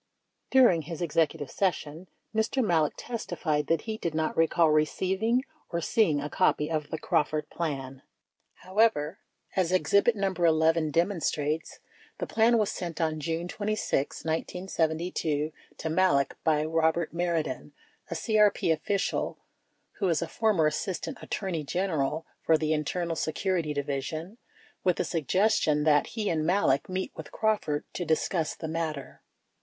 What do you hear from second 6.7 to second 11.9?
of the "Crawford Plan." However, as exhibit No. 11 demonstrates,